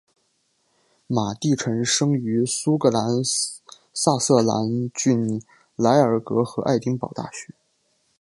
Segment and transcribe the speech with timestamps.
[1.05, 3.21] 马地臣生于苏格兰
[3.93, 5.39] 萨瑟兰郡
[5.75, 7.53] 莱尔格和爱丁堡大学。